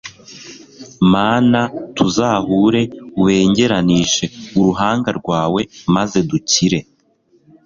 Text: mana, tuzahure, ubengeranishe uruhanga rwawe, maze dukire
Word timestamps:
mana, 1.13 1.59
tuzahure, 1.95 2.81
ubengeranishe 3.19 4.25
uruhanga 4.59 5.09
rwawe, 5.19 5.61
maze 5.95 6.17
dukire 6.29 6.79